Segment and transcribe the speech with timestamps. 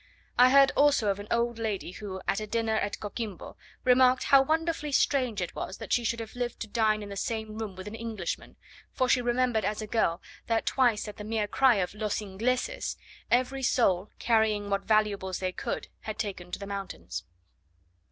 [0.35, 4.41] I heard also of an old lady who, at a dinner at Coquimbo, remarked how
[4.41, 7.75] wonderfully strange it was that she should have lived to dine in the same room
[7.75, 8.55] with an Englishman;
[8.91, 12.97] for she remembered as a girl, that twice, at the mere cry of "Los Ingleses,"
[13.29, 17.23] every soul, carrying what valuables they could, had taken to the mountains.